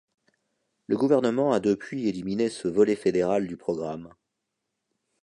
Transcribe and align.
Le 0.87 0.97
gouvernement 0.97 1.53
a 1.53 1.59
depuis 1.59 2.07
éliminé 2.07 2.49
ce 2.49 2.67
volet 2.67 2.95
fédéral 2.95 3.45
du 3.45 3.55
Programme. 3.55 4.09